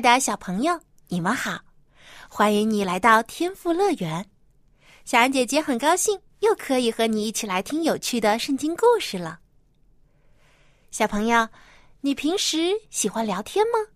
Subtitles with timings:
[0.00, 1.60] 的小朋友，你们好，
[2.28, 4.26] 欢迎你来到天赋乐园。
[5.04, 9.40] 小安姐姐很高兴又可以和你一起来听有趣的圣经故事了。
[10.90, 11.46] 小朋友，
[12.00, 13.92] 你平时喜欢聊天吗？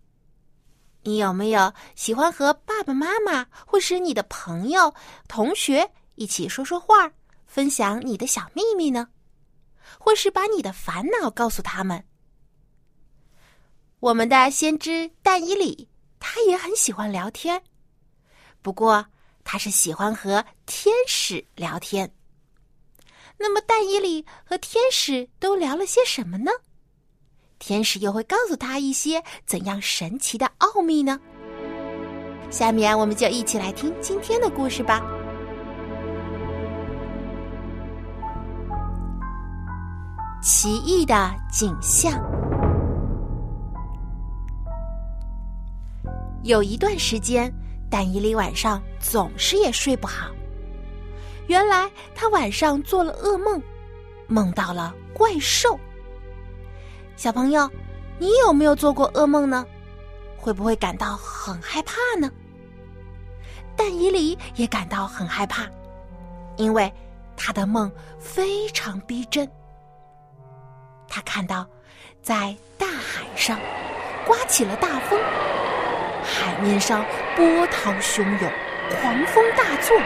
[1.02, 4.94] 你有没有喜欢和爸爸妈妈或是你的朋友、
[5.26, 7.10] 同学一起说说话，
[7.46, 9.08] 分享你的小秘密呢？
[9.98, 12.04] 或是把你的烦恼告诉他们？
[14.00, 15.88] 我们的先知但以里，
[16.26, 17.62] 他也很喜欢聊天，
[18.62, 19.04] 不过
[19.44, 22.10] 他是喜欢和天使聊天。
[23.36, 26.50] 那么但伊里和天使都聊了些什么呢？
[27.58, 31.20] 天使又会告诉他一些怎样神奇的奥秘呢？
[32.50, 35.02] 下面我们就一起来听今天的故事吧。
[40.42, 42.18] 奇异的景象。
[46.44, 47.50] 有一段时间，
[47.90, 50.30] 但伊里晚上总是也睡不好。
[51.46, 53.60] 原来他晚上做了噩梦，
[54.26, 55.80] 梦到了怪兽。
[57.16, 57.68] 小朋友，
[58.18, 59.64] 你有没有做过噩梦呢？
[60.36, 62.30] 会不会感到很害怕呢？
[63.74, 65.66] 但伊里也感到很害怕，
[66.58, 66.92] 因为
[67.38, 69.50] 他的梦非常逼真。
[71.08, 71.66] 他看到，
[72.22, 73.58] 在大海上
[74.26, 75.18] 刮起了大风。
[76.24, 77.04] 海面上
[77.36, 78.50] 波涛汹涌，
[79.00, 79.96] 狂风大作。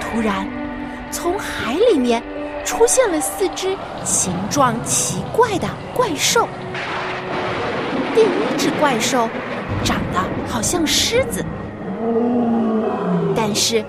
[0.00, 0.46] 突然，
[1.10, 2.22] 从海里面
[2.64, 6.48] 出现了四只形状奇怪的怪兽。
[8.14, 9.28] 第一只怪兽
[9.82, 11.44] 长得好像狮子，
[13.34, 13.84] 但是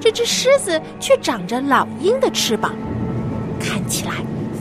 [0.00, 2.74] 这只狮子却长着老鹰的翅膀，
[3.60, 4.12] 看起来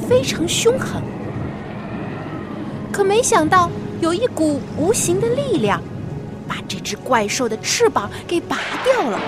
[0.08, 1.02] 非常凶狠。
[2.98, 3.70] 可没想到，
[4.02, 5.80] 有一股无形的力量，
[6.48, 9.20] 把这只怪兽的翅膀给拔掉了。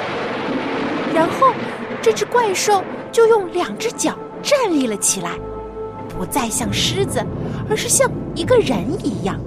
[1.14, 1.54] 然后，
[2.02, 5.38] 这只怪兽就用两只脚站立了起来，
[6.08, 7.24] 不再像狮子，
[7.70, 9.40] 而是像一个人一样。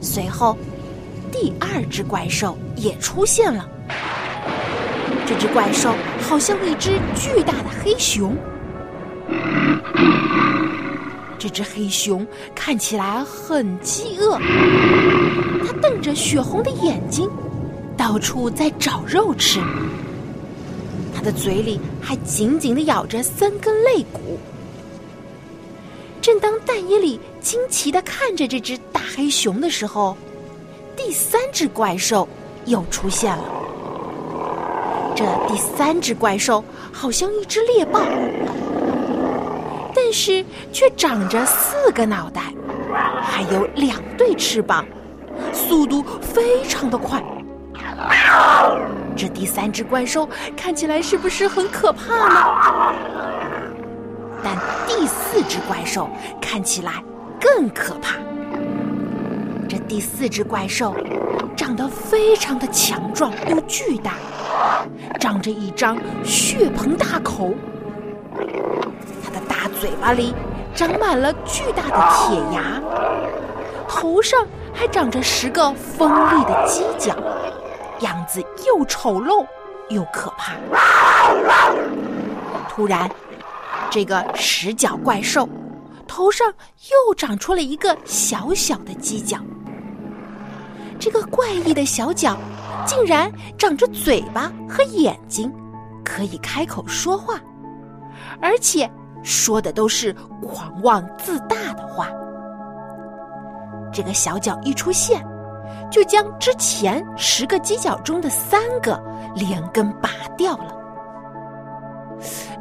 [0.00, 0.56] 随后，
[1.30, 3.68] 第二只怪兽也出现了。
[5.26, 8.34] 这只怪兽好像一只巨大的黑熊。
[11.40, 14.38] 这只黑熊看起来很饥饿，
[15.66, 17.30] 它瞪着血红的眼睛，
[17.96, 19.58] 到处在找肉吃。
[21.14, 24.38] 它的嘴里还紧紧的咬着三根肋骨。
[26.20, 30.14] 正当蛋伊里惊奇的看着这只大黑熊的时候，
[30.94, 32.28] 第三只怪兽
[32.66, 33.44] 又出现了。
[35.16, 36.62] 这第三只怪兽
[36.92, 38.02] 好像一只猎豹。
[40.10, 42.52] 但是却长着四个脑袋，
[43.22, 44.84] 还有两对翅膀，
[45.52, 47.22] 速度非常的快。
[49.16, 52.92] 这第三只怪兽看起来是不是很可怕呢？
[54.42, 56.10] 但第四只怪兽
[56.42, 56.94] 看起来
[57.40, 58.16] 更可怕。
[59.68, 60.92] 这第四只怪兽
[61.56, 64.14] 长得非常的强壮又巨大，
[65.20, 67.54] 长着一张血盆大口。
[69.80, 70.34] 嘴巴里
[70.74, 72.78] 长满了巨大的铁牙，
[73.88, 77.16] 头上还长着十个锋利的犄角，
[78.00, 79.46] 样子又丑陋
[79.88, 80.52] 又可怕。
[82.68, 83.10] 突然，
[83.88, 85.48] 这个十角怪兽
[86.06, 86.46] 头上
[86.90, 89.38] 又长出了一个小小的犄角，
[90.98, 92.36] 这个怪异的小角
[92.84, 95.50] 竟然长着嘴巴和眼睛，
[96.04, 97.40] 可以开口说话，
[98.42, 98.88] 而且。
[99.22, 100.12] 说的都是
[100.42, 102.08] 狂妄自大的话。
[103.92, 105.24] 这个小脚一出现，
[105.90, 109.02] 就将之前十个犄角中的三个
[109.34, 110.76] 连根拔掉了。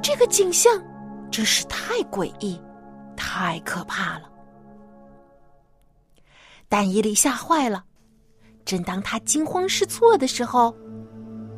[0.01, 0.73] 这个景象
[1.29, 2.59] 真是太诡异，
[3.15, 4.23] 太可怕了。
[6.67, 7.83] 但伊利吓坏了。
[8.65, 10.75] 正当他惊慌失措的时候，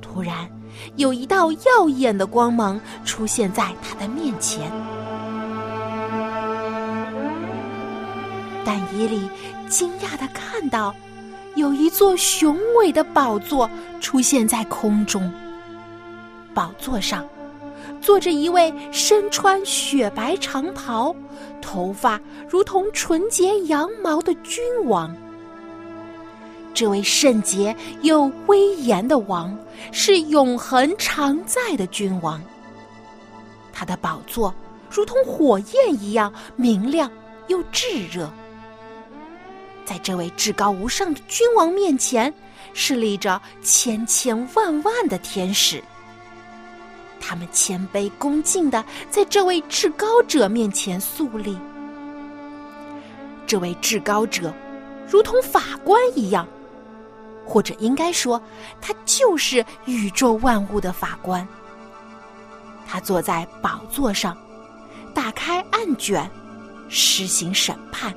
[0.01, 0.49] 突然
[0.95, 4.71] 有一道耀眼的光芒出现在他的面前。
[8.63, 9.29] 但以理
[9.67, 10.95] 惊讶的看到，
[11.55, 13.69] 有一座雄伟的宝座
[13.99, 15.31] 出现在空中。
[16.53, 17.27] 宝座上
[18.01, 21.15] 坐着一位身穿雪白长袍、
[21.61, 22.19] 头发
[22.49, 25.15] 如同纯洁羊毛的君王。
[26.73, 29.57] 这位圣洁又威严的王
[29.91, 32.41] 是永恒常在的君王。
[33.73, 34.53] 他的宝座
[34.89, 37.09] 如同火焰一样明亮
[37.47, 38.29] 又炙热。
[39.91, 42.33] 在这位至高无上的君王面前，
[42.73, 45.83] 是立着千千万万的天使。
[47.19, 51.57] 他们谦卑恭敬的在这位至高者面前肃立。
[53.45, 54.53] 这位至高者，
[55.09, 56.47] 如同法官一样。
[57.45, 58.41] 或者应该说，
[58.79, 61.45] 他就是宇宙万物的法官。
[62.87, 64.37] 他坐在宝座上，
[65.13, 66.31] 打开案卷，
[66.87, 68.15] 施行审判。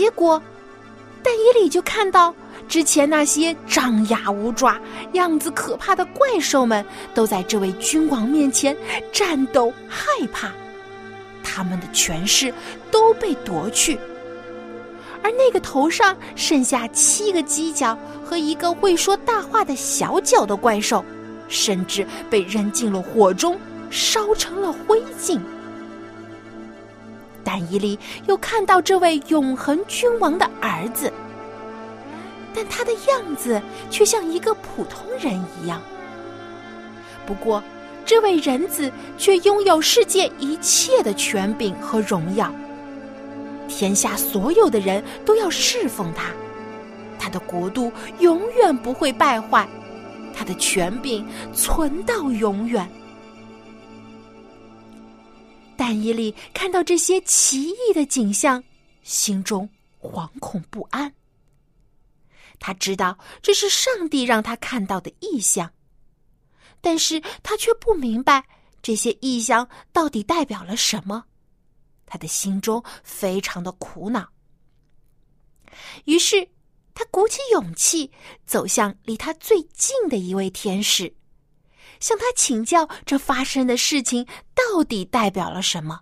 [0.00, 0.40] 结果，
[1.22, 2.34] 但伊里就看到，
[2.66, 4.80] 之前那些张牙舞爪、
[5.12, 6.82] 样子可怕的怪兽们，
[7.12, 8.74] 都在这位君王面前
[9.12, 10.50] 战斗害怕，
[11.42, 12.50] 他们的权势
[12.90, 14.00] 都被夺去。
[15.22, 17.94] 而那个头上剩下七个犄角
[18.24, 21.04] 和一个会说大话的小脚的怪兽，
[21.46, 23.60] 甚至被扔进了火中，
[23.90, 25.38] 烧成了灰烬。
[27.52, 27.98] 但伊利
[28.28, 31.12] 又看到这位永恒君王的儿子，
[32.54, 33.60] 但他的样子
[33.90, 35.82] 却像一个普通人一样。
[37.26, 37.60] 不过，
[38.06, 38.88] 这位人子
[39.18, 42.54] 却拥有世界一切的权柄和荣耀。
[43.66, 46.26] 天下所有的人都要侍奉他，
[47.18, 49.68] 他的国度永远不会败坏，
[50.32, 52.88] 他的权柄存到永远。
[55.90, 58.62] 但伊利看到这些奇异的景象，
[59.02, 59.68] 心中
[60.00, 61.12] 惶恐不安。
[62.60, 65.68] 他知道这是上帝让他看到的异象，
[66.80, 68.46] 但是他却不明白
[68.80, 71.24] 这些异象到底代表了什么。
[72.06, 74.28] 他的心中非常的苦恼，
[76.04, 76.48] 于是
[76.94, 78.08] 他鼓起勇气
[78.46, 81.12] 走向离他最近的一位天使，
[82.00, 86.00] 向他请教这发生的事情到底代表了什么。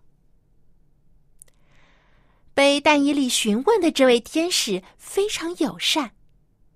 [2.54, 6.12] 被但以里询问的这位天使非常友善，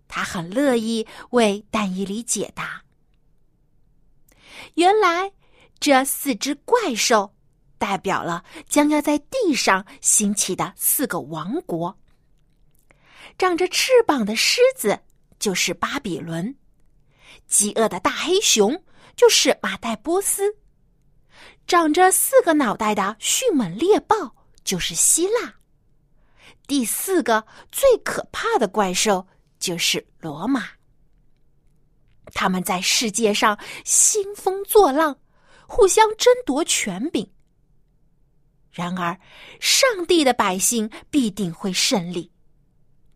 [0.06, 2.82] 他很乐意为但以里解答。
[4.74, 5.32] 原来
[5.80, 7.34] 这四只怪兽。
[7.82, 11.98] 代表了将要在地上兴起的四个王国。
[13.36, 15.00] 长着翅膀的狮子
[15.40, 16.54] 就是巴比伦，
[17.48, 18.84] 饥饿的大黑熊
[19.16, 20.56] 就是马代波斯，
[21.66, 25.54] 长着四个脑袋的迅猛猎豹就是希腊，
[26.66, 29.26] 第四个最可怕的怪兽
[29.58, 30.64] 就是罗马。
[32.34, 35.16] 他们在世界上兴风作浪，
[35.66, 37.30] 互相争夺权柄。
[38.70, 39.18] 然而，
[39.60, 42.30] 上帝的百姓必定会胜利。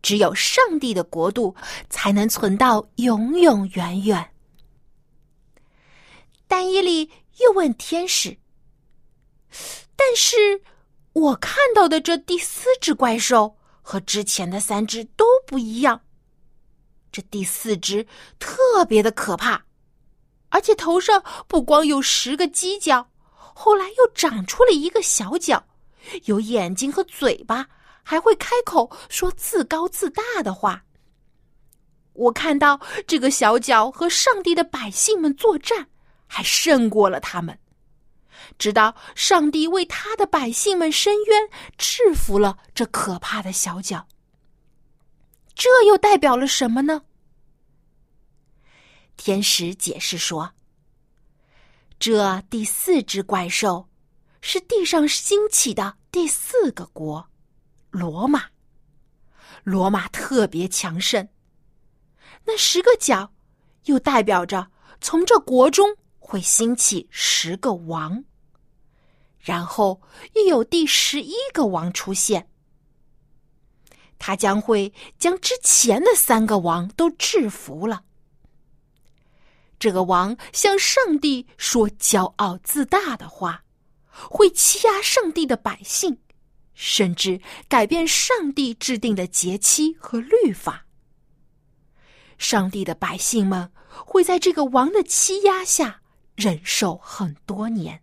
[0.03, 1.53] 只有上帝的国度
[1.89, 4.31] 才能存到永永远远。
[6.47, 8.37] 但伊利又问天使
[9.95, 10.61] ：“但是，
[11.13, 16.01] 我看到的这第四只怪兽和之前的三只都不一样。
[17.11, 18.05] 这第四只
[18.39, 19.65] 特别的可怕，
[20.49, 23.09] 而且头上不光有十个犄角。”
[23.59, 25.67] 后来又长出了一个小角，
[26.25, 27.67] 有眼睛和嘴巴，
[28.03, 30.83] 还会开口说自高自大的话。
[32.13, 35.87] 我看到这个小脚和上帝的百姓们作战，
[36.27, 37.57] 还胜过了他们。
[38.59, 44.07] 直到上帝为他的百姓们伸冤，制服了这可怕的小脚。
[45.55, 47.03] 这又代表了什么呢？
[49.15, 50.53] 天使解释说。
[51.99, 53.89] 这第四只怪兽，
[54.41, 57.27] 是地上兴起的第四个国——
[57.89, 58.45] 罗马。
[59.63, 61.27] 罗马特别强盛。
[62.45, 63.33] 那十个角，
[63.85, 64.69] 又代表着
[65.01, 68.25] 从这国中会兴起十个王。
[69.39, 70.01] 然后
[70.33, 72.49] 又有第十一个王出现，
[74.19, 78.03] 他将会将之前的三个王都制服了。
[79.79, 83.63] 这个王向上帝说骄傲自大的话，
[84.09, 86.19] 会欺压上帝的百姓，
[86.73, 90.85] 甚至改变上帝制定的节期和律法。
[92.37, 93.71] 上帝的百姓们
[94.05, 96.01] 会在这个王的欺压下
[96.37, 98.01] 忍受很多年。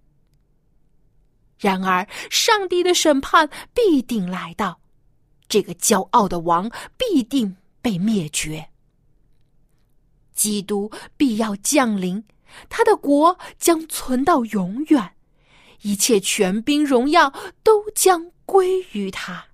[1.59, 4.81] 然而，上帝的审判必定来到，
[5.49, 8.69] 这个骄傲的王必定被灭绝。
[10.35, 12.25] 基督必要降临，
[12.69, 15.15] 他的国将存到永远，
[15.83, 19.47] 一切权柄荣耀都将归于他。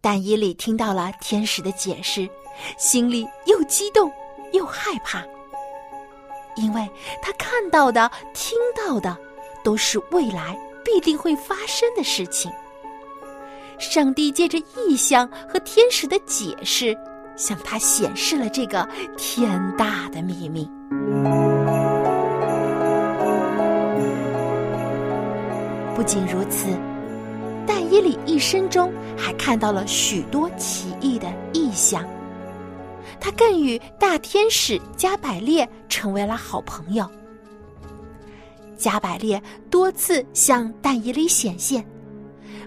[0.00, 2.30] 但以理听到了天使的解释，
[2.78, 4.12] 心里又激动
[4.52, 5.24] 又害怕，
[6.56, 6.90] 因为
[7.22, 9.16] 他看到的、听到的
[9.62, 12.50] 都是未来必定会发生的事情。
[13.78, 16.96] 上帝借着异象和天使的解释，
[17.36, 20.68] 向他显示了这个天大的秘密。
[25.94, 26.66] 不仅如此。
[27.68, 32.04] 但以理一生中还看到了许多奇异的异象，
[33.20, 37.08] 他更与大天使加百列成为了好朋友。
[38.76, 41.84] 加百列多次向但以理显现，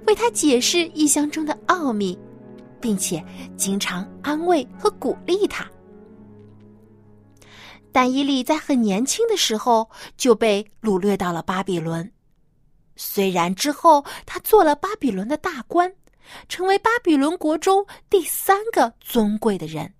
[0.07, 2.17] 为他解释异象中的奥秘，
[2.81, 3.23] 并且
[3.55, 5.69] 经常安慰和鼓励他。
[7.91, 12.11] 但以理在很年轻的时候就被掳掠到了巴比伦。
[12.95, 15.91] 虽然之后他做了巴比伦的大官，
[16.47, 19.93] 成为巴比伦国中第三个尊贵的人，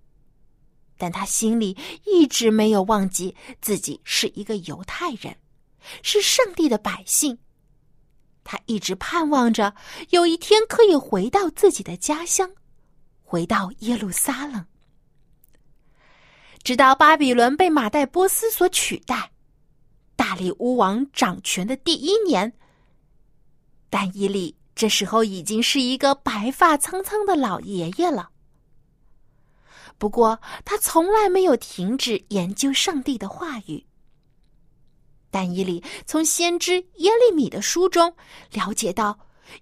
[1.00, 5.34] 但他心里一直没有忘记自己是一个犹太人，
[6.02, 7.38] 是上帝的百姓。
[8.44, 9.74] 他一直盼望着
[10.10, 12.50] 有一天可以回到自己的家乡，
[13.22, 14.66] 回到耶路撒冷。
[16.62, 19.30] 直到巴比伦被马代波斯所取代，
[20.16, 22.52] 大力乌王掌权的第一年。
[23.88, 28.28] 但伊利这时候已经是一个白发苍苍的老爷爷了。
[30.00, 33.84] 不过，他从来没有停止研究上帝的话语。
[35.30, 38.16] 但伊利从先知耶利米的书中
[38.50, 39.18] 了解到，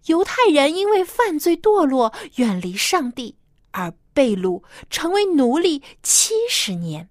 [0.07, 3.37] 犹太人因为犯罪堕落，远离上帝，
[3.73, 7.11] 而被掳成为奴隶七十年。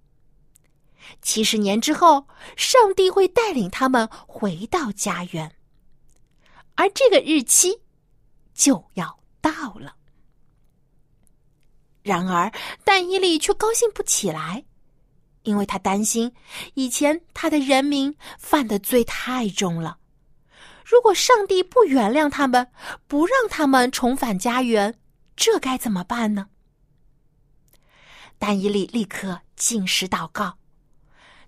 [1.22, 5.53] 七十年之后，上帝会带领他们回到家园。
[6.75, 7.81] 而这个日期
[8.53, 9.97] 就要到了。
[12.08, 12.52] 然而，
[12.84, 14.64] 但伊利却高兴不起来，
[15.44, 16.34] 因为他担心
[16.74, 19.98] 以前他的人民犯的罪太重了。
[20.86, 22.72] 如果上帝不原谅他们，
[23.08, 24.98] 不让他们重返家园，
[25.36, 26.48] 这该怎么办呢？
[28.40, 30.58] 但伊利立刻进食祷告，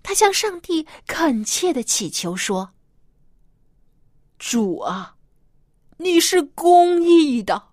[0.02, 2.74] 他向上帝恳切的祈求说
[4.38, 5.16] ：“主啊！”
[6.02, 7.69] 你是公义的，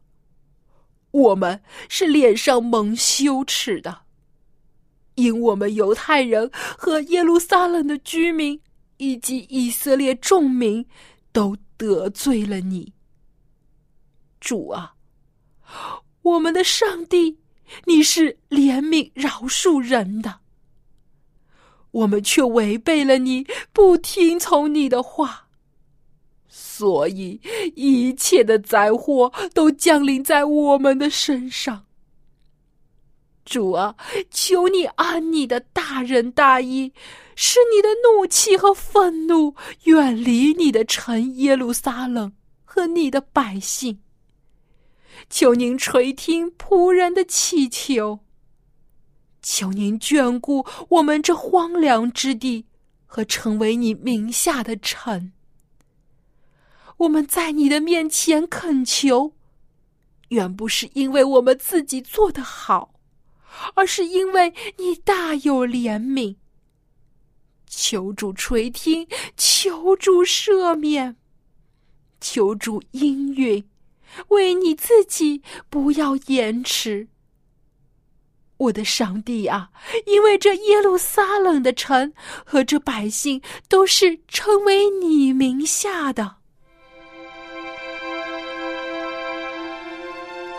[1.11, 4.01] 我们是脸上蒙羞耻的，
[5.15, 8.61] 因我们犹太人和耶路撒冷的居民
[8.97, 10.85] 以及以色列众民
[11.31, 12.93] 都得罪了你。
[14.39, 14.93] 主啊，
[16.21, 17.39] 我们的上帝，
[17.85, 20.41] 你是怜悯饶恕人的，
[21.91, 25.46] 我们却违背了你，不听从你的话。
[26.59, 27.39] 所以，
[27.75, 31.85] 一切的灾祸都降临在我们的身上。
[33.45, 33.95] 主啊，
[34.31, 36.91] 求你按你的大仁大义，
[37.35, 42.33] 使你的怒气和愤怒远离你的城耶路撒冷
[42.65, 43.99] 和你的百姓。
[45.29, 48.19] 求您垂听仆人的祈求，
[49.43, 52.65] 求您眷顾我们这荒凉之地
[53.05, 55.33] 和成为你名下的臣。
[56.97, 59.33] 我们在你的面前恳求，
[60.29, 62.95] 远不是因为我们自己做得好，
[63.75, 66.35] 而是因为你大有怜悯。
[67.67, 71.15] 求主垂听，求主赦免，
[72.19, 73.63] 求主应允，
[74.29, 77.07] 为你自己不要延迟。
[78.57, 79.69] 我的上帝啊，
[80.07, 82.11] 因为这耶路撒冷的城
[82.43, 83.39] 和这百姓
[83.69, 86.37] 都是称为你名下的。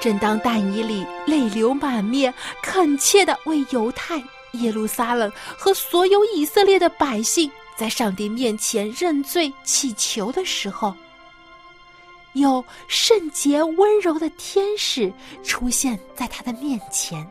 [0.00, 10.94] 正当但以里泪流满面、恳切的为犹太、耶路撒冷和所有以色列的百姓在上帝面前认罪祈求的时候，
[12.34, 15.12] 有圣洁温柔的天使
[15.42, 17.28] 出现在他的面前，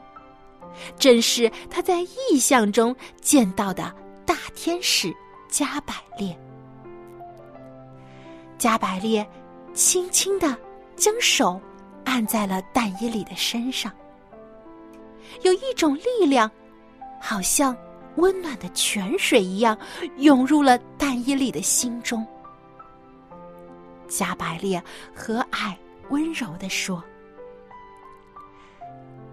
[0.99, 3.93] 正是他在异象中见到的
[4.25, 5.13] 大天使
[5.49, 6.37] 加百列。
[8.57, 9.25] 加百列
[9.73, 10.57] 轻轻的
[10.95, 11.61] 将手。
[12.07, 13.91] 按在了但伊里的身上，
[15.41, 16.49] 有一种力量，
[17.21, 17.75] 好像
[18.15, 19.77] 温暖的泉水一样，
[20.15, 22.25] 涌入了但伊里的心中。
[24.07, 24.81] 加百列
[25.13, 25.75] 和蔼
[26.09, 27.03] 温柔地说：“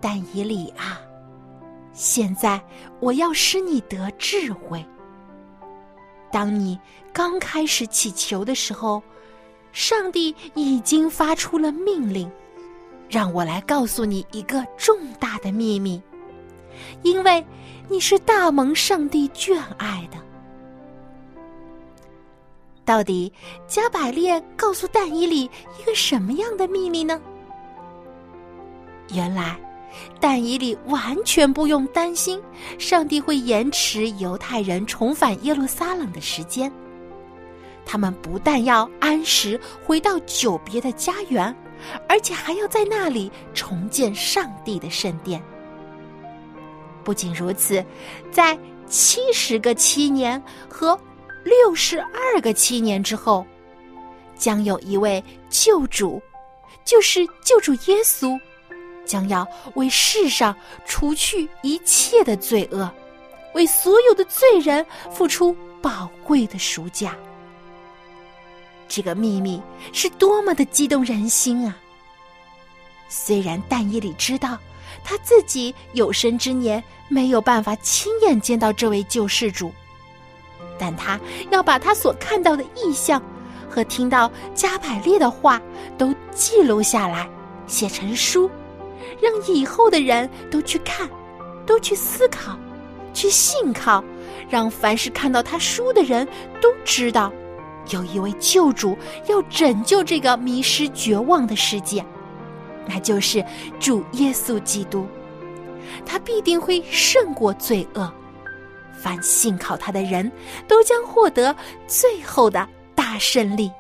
[0.01, 1.01] 但以里啊，
[1.93, 2.61] 现在
[2.99, 4.85] 我要使你得智慧。
[6.33, 6.77] 当你
[7.13, 9.01] 刚开始祈求的时候，
[9.71, 12.29] 上帝已经发出了命令，
[13.15, 16.03] 让我来告诉你一个重大的秘密，
[17.05, 17.47] 因为
[17.89, 20.19] 你是大蒙上帝眷爱的。”
[22.85, 23.33] 到底
[23.69, 27.21] 加百列告诉但伊里一个什么样的秘密呢？
[29.13, 29.57] 原来，
[30.19, 32.43] 但伊里完全不用担心
[32.81, 36.71] 上帝会延迟犹太人重返耶路撒冷的时间。
[37.87, 41.55] 他们不但要按时回到久别的家园，
[42.09, 45.43] 而且还要在那里重建上帝的圣殿。
[47.03, 47.85] 不仅如此，
[48.31, 50.99] 在七十个七年和。
[51.45, 53.47] 六十二个七年之后，
[54.35, 56.19] 将有一位救主，
[56.87, 58.41] 就是救主耶稣，
[59.05, 62.91] 将要为世上除去一切的罪恶，
[63.53, 67.15] 为所有的罪人付出宝贵的赎价。
[68.89, 69.61] 这个秘密
[69.93, 71.77] 是多么的激动人心啊！
[73.09, 74.59] 虽然但以里知道
[75.03, 79.73] 他自己有生之年没有办法亲眼见到这位救世主。
[80.79, 83.23] 但他要把他所看到的意象
[83.71, 85.61] 和听到加百列的话
[85.97, 87.29] 都记录下来，
[87.67, 88.51] 写成书，
[89.21, 91.09] 让以后的人都去看，
[91.65, 92.59] 都去思考，
[93.13, 94.03] 去信靠，
[94.49, 96.27] 让凡是看到他书的人
[96.61, 97.33] 都知道，
[97.91, 102.05] 有一位救主要拯救这个迷失绝望的世界，
[102.87, 103.45] 那就是
[103.79, 105.07] 主耶稣基督，
[106.05, 108.13] 他必定会胜过罪恶。
[108.97, 110.31] 凡信靠他的人，
[110.67, 111.55] 都将获得
[111.87, 113.71] 最后的大胜利。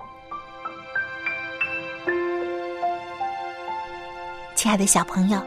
[4.54, 5.40] 亲爱的小朋友，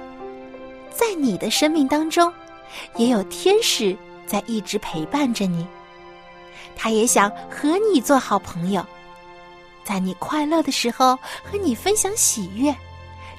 [0.89, 2.31] 在你的生命当中，
[2.95, 5.67] 也有天使在一直陪伴着你，
[6.77, 8.85] 他也想和你做好朋友，
[9.83, 12.73] 在你快乐的时候和你分享喜悦，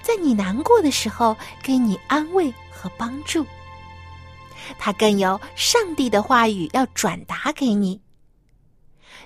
[0.03, 3.46] 在你难过的时候给你安慰和帮助。
[4.79, 7.98] 他更有上帝的话语要转达给你。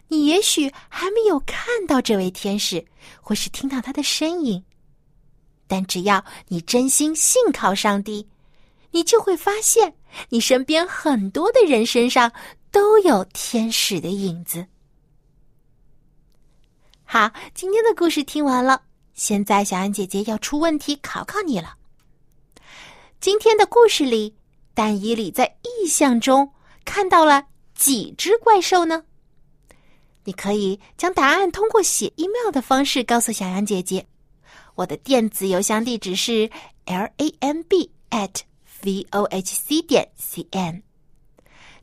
[0.08, 2.84] 你也许还没有看到这位天使，
[3.20, 4.62] 或是听到他的身影，
[5.66, 8.28] 但只要你真心信靠上帝，
[8.90, 9.94] 你就会发现
[10.28, 12.30] 你身边很多的人身上
[12.72, 14.66] 都有天使的影子。
[17.04, 18.82] 好，今天的故事听完了，
[19.14, 21.76] 现在小安姐姐要出问题考考你了。
[23.20, 24.34] 今天的故事里。
[24.74, 26.50] 但伊里在意象中
[26.82, 29.04] 看到了几只怪兽呢？
[30.24, 34.06] 你可以将答案通过写 email 的方式告诉小羊姐姐。
[34.74, 36.50] 我的电子邮箱地址是
[36.86, 38.40] l a m b at
[38.82, 40.82] v o h c 点 c n。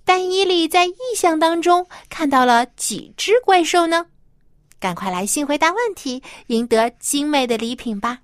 [0.03, 4.05] 但伊里在意象当中看到了几只怪兽呢？
[4.79, 8.19] 赶快来信回答问题，赢得精美的礼品吧！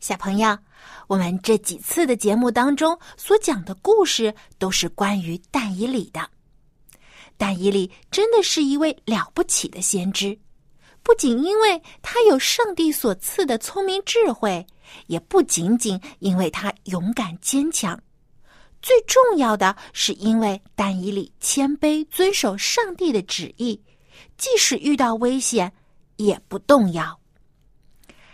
[0.00, 0.58] 小朋友，
[1.06, 6.28] 我们这几次的节目当中所讲的故事都是关于但以里的。
[7.36, 10.36] 但以里真的是一位了不起的先知，
[11.02, 14.66] 不仅因为他有上帝所赐的聪明智慧，
[15.06, 18.00] 也不仅仅因为他勇敢坚强，
[18.82, 23.80] 最重要的是因为但以里谦卑遵守上帝的旨意，
[24.36, 25.72] 即使遇到危险
[26.16, 27.18] 也不动摇。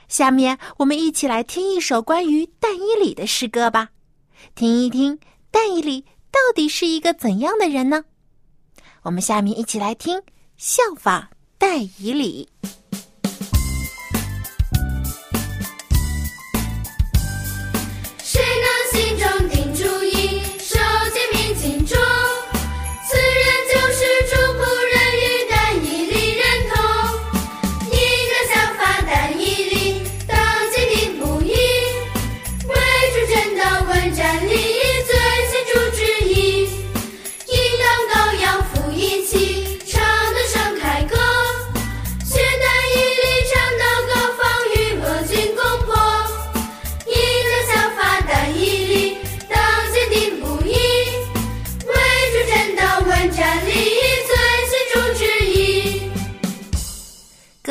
[0.09, 3.91] 下面我们一起来听一首关于但伊里的诗歌吧，
[4.55, 5.19] 听一听
[5.51, 8.05] 但伊里到底是一个怎样的人呢？
[9.03, 10.21] 我们下面一起来听
[10.57, 12.49] 效法但伊里。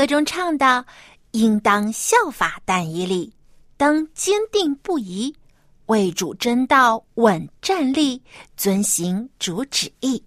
[0.06, 0.86] 中唱道
[1.32, 3.34] ：“应当效法但以理，
[3.78, 5.36] 当坚定不移，
[5.88, 8.22] 为主真道稳站立，
[8.58, 10.24] 遵行主旨意。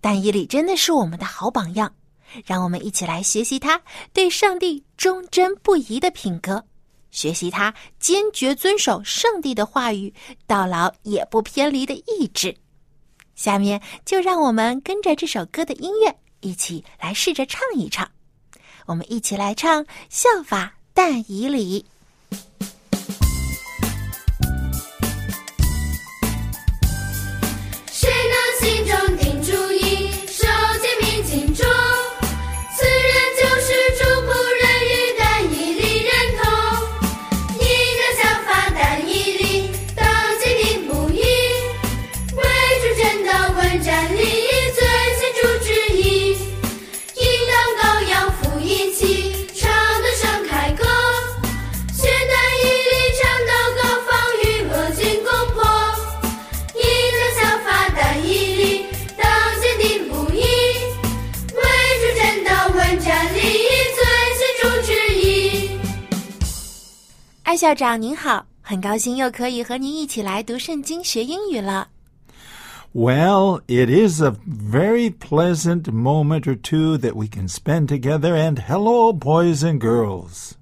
[0.00, 1.94] 但以理真的是我们的好榜样，
[2.44, 3.80] 让我们一起来学习他
[4.12, 6.64] 对上帝忠贞不移的品格，
[7.10, 10.12] 学习他坚决遵守上帝的话语，
[10.46, 12.56] 到老也不偏离的意志。
[13.34, 18.10] 下面就让我们跟着这首歌的音乐，一起来试着唱一唱。
[18.86, 21.86] 我们一起来唱《效法但以理》。
[67.62, 71.86] 校长您好，很高兴又可以和您一起来读圣经学英语了。
[72.92, 79.12] Well, it is a very pleasant moment or two that we can spend together, and hello,
[79.14, 80.54] boys and girls.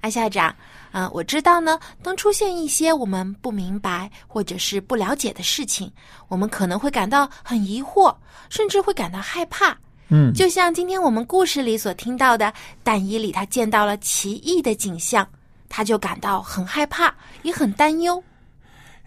[0.00, 0.56] 艾校长，
[0.92, 5.92] 啊、我知道呢，当出现一些我们不明白或者是不了解的事情，
[6.28, 8.16] 我们可能会感到很疑惑，
[8.48, 9.76] 甚至会感到害怕。
[10.08, 12.50] 嗯就像今天我们故事里所听到的，
[12.82, 15.28] 但以里他见到了奇异的景象，
[15.70, 18.22] 他就感到很害怕，也很担忧。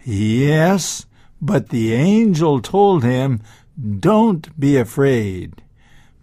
[0.04, 1.02] Yes,
[1.40, 3.38] but the angel told him,
[3.78, 5.50] Don't be afraid.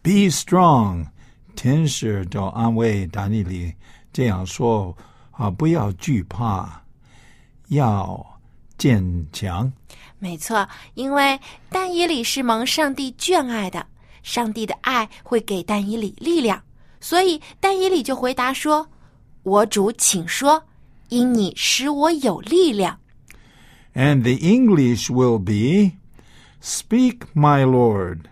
[0.02, 1.08] Be strong.
[1.56, 3.74] 天使就安慰达尼里
[4.12, 4.98] 这样说
[5.32, 6.82] 啊，不要惧怕，
[7.68, 8.40] 要
[8.78, 9.72] 坚强。
[10.18, 13.86] 没错，因为但以里是蒙上帝眷爱的，
[14.24, 16.62] 上帝的爱会给但以里力量，
[17.00, 18.88] 所以但以里就回答说
[19.44, 20.64] ：“我主，请说，
[21.10, 23.00] 因你使我有力量。
[23.94, 25.98] And the English will be,
[26.62, 28.26] Speak, my Lord,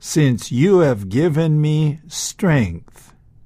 [0.00, 2.82] since you have given me strength.”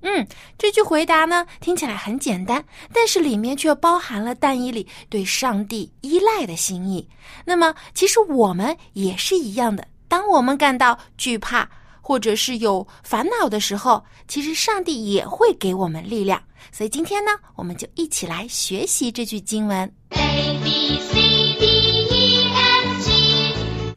[0.07, 0.27] 嗯，
[0.59, 7.09] 这句回答呢听起来很简单，但是里面却包含了但以理对上帝依赖的心意。
[7.47, 11.67] 那么，其实我们也是一样的，当我们感到惧怕
[12.07, 16.39] 或者是有烦恼的时候，其实上帝也会给我们力量。
[16.71, 19.91] 所以今天呢，我们就一起来学习这句经文。
[20.11, 21.15] A B C
[21.59, 21.65] D
[22.11, 23.95] E F G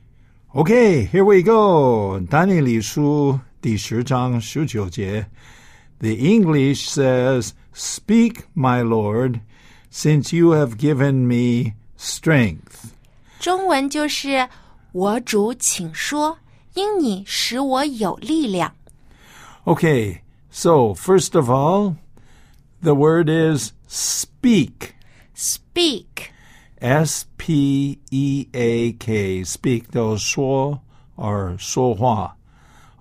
[0.54, 2.18] Okay, here we go.
[2.30, 5.28] 丹尼理书第十章十九节.
[6.00, 9.42] The English says, Speak, my Lord,
[9.92, 12.92] since you have given me strength.
[13.40, 14.48] 中文就是
[14.94, 16.38] “我主，请说，
[16.77, 18.75] 因你使我有力量。
[19.65, 20.21] Okay,
[20.51, 21.97] so first of all,
[22.83, 24.95] the word is speak.
[25.35, 26.31] ”Speak，
[26.81, 29.43] S P E A K.
[29.45, 30.81] Speak 都说
[31.17, 32.37] or 说话.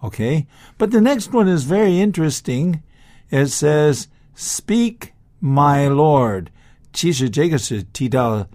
[0.01, 0.47] Okay?
[0.77, 2.81] But the next one is very interesting.
[3.29, 6.47] It says, Speak, my Lord.
[6.93, 8.47] 其实这个是提到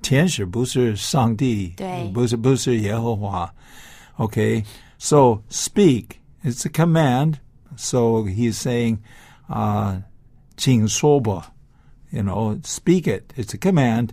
[0.00, 2.10] 天使，不是上帝，对。
[2.14, 3.52] 不是不是耶和华。
[4.18, 4.64] Okay?
[4.98, 6.20] So speak.
[6.42, 7.40] It's a command.
[7.76, 9.02] So he's saying,
[9.48, 10.02] uh,
[10.56, 11.52] 请说吧.
[12.10, 13.32] You know, speak it.
[13.36, 14.10] It's a command.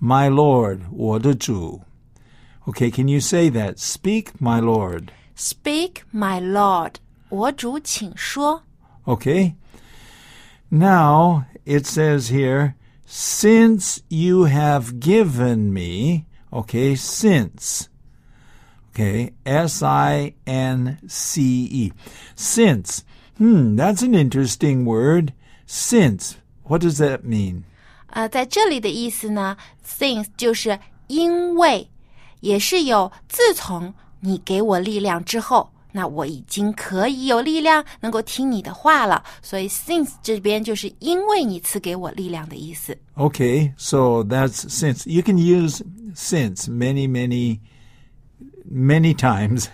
[0.00, 1.82] My Lord, 我的主.
[2.66, 3.78] Okay, can you say that?
[3.78, 5.12] Speak, my Lord.
[5.36, 6.94] Speak, my Lord，
[7.28, 8.62] 我主，请说。
[9.06, 9.54] Okay?
[10.68, 12.74] Now, it says here,
[13.06, 17.88] since you have given me, okay, since.
[18.94, 21.92] Okay, S I N C E.
[22.34, 23.00] Since.
[23.36, 25.32] Hmm, that's an interesting word.
[25.66, 26.36] Since.
[26.64, 27.64] What does that mean?
[28.08, 29.56] 呃，在这里的意思呢，
[29.86, 30.78] since 就是
[31.08, 31.86] 因为，
[32.40, 39.22] 也是有自从你给我力量之后，那我已经可以有力量，能够听你的话了。
[39.42, 42.96] 所以 since 这边就是因为你赐给我力量的意思。
[43.16, 45.06] Okay, so that's since.
[45.06, 45.82] You can use
[46.14, 47.58] since many, many,
[48.64, 49.70] many times.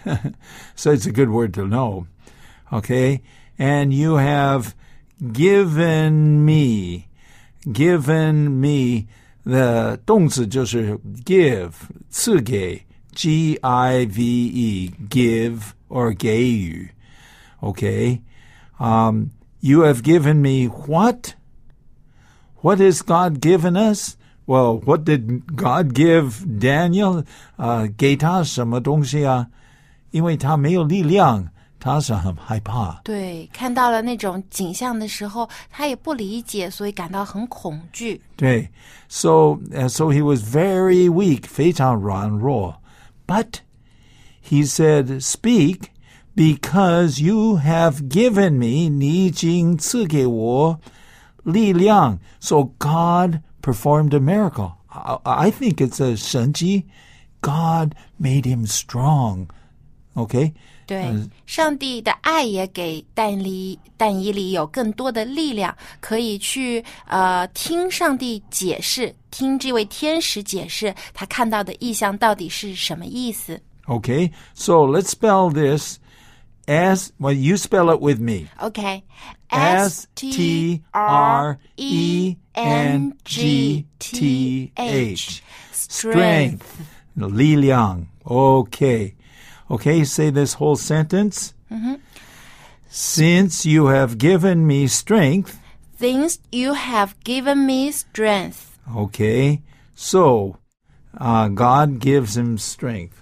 [0.74, 2.06] so it's a good word to know.
[2.72, 3.22] Okay,
[3.58, 4.74] and you have
[5.32, 7.08] given me,
[7.70, 9.08] given me.
[9.44, 11.72] The 动词就是 give,
[12.08, 16.90] 赐给 G I V E, give or 给予
[17.60, 18.20] okay?
[18.78, 19.30] Um,
[19.64, 21.36] You have given me what?
[22.62, 24.15] What has God given us?
[24.46, 27.24] Well, what did God give Daniel?
[27.56, 29.46] 呃，给他什么东西啊？
[30.10, 33.00] 因为他没有力量，他是很害怕。
[33.04, 38.20] 对，看到了那种景象的时候，他也不理解，所以感到很恐惧。
[38.36, 38.68] 对，
[39.08, 42.76] so uh, so he was very weak，非常软弱。
[43.26, 43.60] But
[44.48, 45.88] he said, "Speak."
[46.34, 50.80] Because you have given me，你已经赐给我
[51.42, 52.18] 力量。
[52.40, 54.72] So God performed a miracle.
[54.88, 56.84] I, I think it's a 神迹。
[57.40, 59.48] God made him strong.
[60.14, 60.52] Okay.
[60.84, 61.12] 对，
[61.46, 73.58] 上帝的爱也给但里但以里有更多的力量，可以去呃听上帝解释，听这位天使解释他看到的意象到底是什么意思。
[73.86, 74.32] Okay.
[74.54, 75.98] So let's spell this
[76.66, 77.32] as well.
[77.32, 78.48] You spell it with me.
[78.58, 79.02] OK,
[79.48, 85.42] S T R E N G T H.
[85.72, 86.62] Strength.
[87.14, 88.06] 力量.
[88.24, 89.14] Okay.
[89.68, 91.52] Okay, say this whole sentence.
[92.88, 95.58] Since you have given me strength.
[95.98, 98.78] Since you have given me strength.
[98.94, 99.62] Okay.
[99.94, 100.56] So,
[101.18, 103.12] uh, God gives him strength.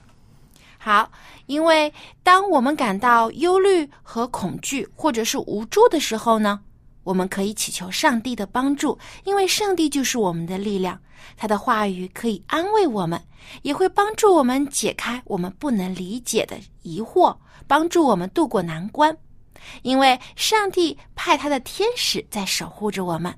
[0.78, 1.10] 好，
[1.46, 6.60] 因为当我们感到忧虑和恐惧，或者是无助的时候呢，
[7.05, 10.99] 我们可以祈求上帝的帮助，因为上帝就是我们的力量，
[11.37, 13.21] 他的话语可以安慰我们，
[13.61, 17.37] 也会帮助我们解开我们不能理解的疑惑，
[17.67, 19.15] 帮助我们渡过难关。
[19.83, 23.33] 因为上帝派他的天使在守护着我们，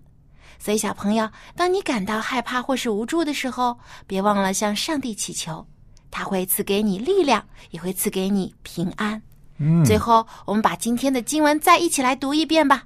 [0.57, 3.77] 所以小朋友，当你感到害怕或是无助的时候，
[4.07, 5.65] 别忘了向上帝祈求。
[6.09, 9.21] 他会赐给你力量，也会赐给你平安。
[9.57, 12.85] 嗯，最后我们把今天的经文再一起来读一遍吧。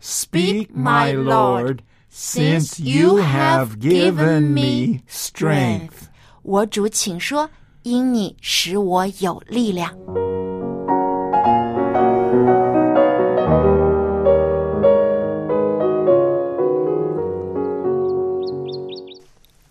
[0.00, 1.80] Speak, my Lord,
[2.10, 6.08] since you have given me strength.
[6.42, 7.50] 我主，请说，
[7.82, 9.92] 因你使我有力量。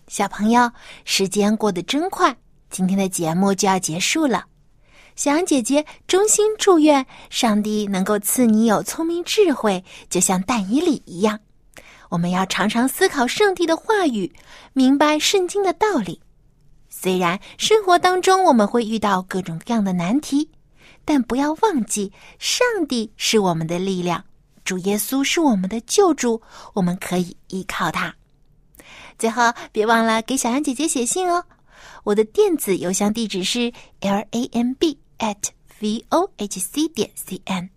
[0.08, 0.72] 小朋友，
[1.04, 2.36] 时间过得真快，
[2.70, 4.46] 今天的节目就要结束了。
[5.16, 11.40] 小羊姐姐衷心祝愿上帝能够赐你有聪明智慧，就像但以理一样。
[12.10, 14.34] 我们要常常思考上帝的话语，
[14.74, 16.22] 明白圣经的道理。
[16.90, 20.50] 虽然生活当中我们会遇到各种各样的难题，
[21.06, 24.24] 但不要忘记，上帝是我们的力量，
[24.66, 26.42] 主耶稣是我们的救主，
[26.74, 28.14] 我们可以依靠他。
[29.18, 31.46] 最后，别忘了给小羊姐姐写信哦。
[32.04, 35.50] 我的电子邮箱地址是 l a m b at
[35.80, 37.70] v o h c 点 c n。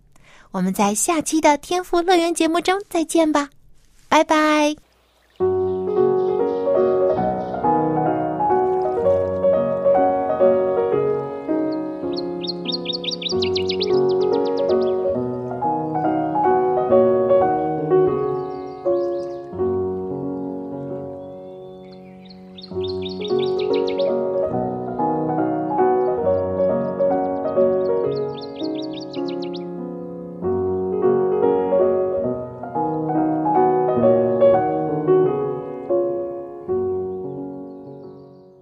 [0.51, 3.49] 我们在下期的天赋乐园节目中再见吧，
[4.07, 4.88] 拜拜。